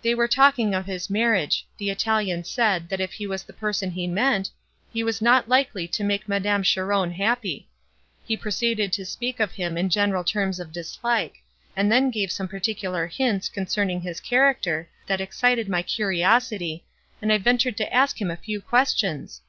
They 0.00 0.14
were 0.14 0.26
talking 0.26 0.74
of 0.74 0.86
his 0.86 1.10
marriage; 1.10 1.66
the 1.76 1.90
Italian 1.90 2.44
said, 2.44 2.88
that 2.88 2.98
if 2.98 3.12
he 3.12 3.26
was 3.26 3.42
the 3.42 3.52
person 3.52 3.90
he 3.90 4.06
meant, 4.06 4.48
he 4.90 5.04
was 5.04 5.20
not 5.20 5.50
likely 5.50 5.86
to 5.86 6.02
make 6.02 6.26
Madame 6.26 6.62
Cheron 6.62 7.10
happy. 7.10 7.68
He 8.26 8.38
proceeded 8.38 8.90
to 8.94 9.04
speak 9.04 9.38
of 9.38 9.52
him 9.52 9.76
in 9.76 9.90
general 9.90 10.24
terms 10.24 10.60
of 10.60 10.72
dislike, 10.72 11.42
and 11.76 11.92
then 11.92 12.10
gave 12.10 12.32
some 12.32 12.48
particular 12.48 13.06
hints, 13.06 13.50
concerning 13.50 14.00
his 14.00 14.18
character, 14.18 14.88
that 15.06 15.20
excited 15.20 15.68
my 15.68 15.82
curiosity, 15.82 16.86
and 17.20 17.30
I 17.30 17.36
ventured 17.36 17.76
to 17.76 17.92
ask 17.94 18.18
him 18.18 18.30
a 18.30 18.38
few 18.38 18.62
questions. 18.62 19.42